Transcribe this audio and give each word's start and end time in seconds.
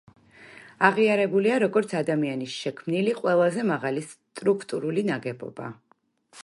აღიარებულია 0.87 1.59
როგორც 1.63 1.93
ადამიანის 1.99 2.57
შექმნილი 2.63 3.15
ყველაზე 3.21 3.67
მაღალი 3.75 4.05
სტრუქტურული 4.15 5.07
ნაგებობა. 5.13 5.71